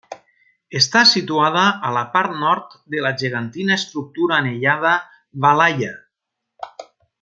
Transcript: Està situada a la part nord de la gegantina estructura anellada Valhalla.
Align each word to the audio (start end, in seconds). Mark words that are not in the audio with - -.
Està 0.79 1.03
situada 1.09 1.65
a 1.89 1.91
la 1.97 2.03
part 2.15 2.33
nord 2.45 2.75
de 2.95 3.05
la 3.09 3.13
gegantina 3.25 3.79
estructura 3.83 4.41
anellada 4.45 4.99
Valhalla. 5.47 5.97